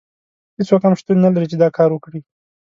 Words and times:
هیڅوک 0.57 0.81
هم 0.85 0.93
شتون 0.99 1.17
نه 1.25 1.29
لري 1.35 1.47
چې 1.51 1.57
دا 1.61 1.67
کار 1.77 1.89
وکړي. 1.93 2.19